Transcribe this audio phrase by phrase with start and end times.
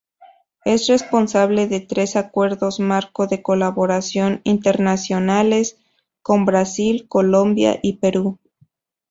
[0.65, 5.77] Es responsable de tres acuerdos marco de colaboración internacionales
[6.23, 8.39] con Brasil, Colombia y Perú.